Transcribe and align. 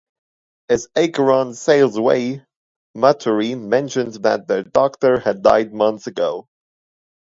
As 0.67 0.87
"Acheron" 0.95 1.53
sails 1.53 1.95
away, 1.95 2.43
Maturin 2.95 3.69
mentions 3.69 4.17
that 4.21 4.47
their 4.47 4.63
doctor 4.63 5.19
had 5.19 5.43
died 5.43 5.75
months 5.75 6.07
ago. 6.07 6.47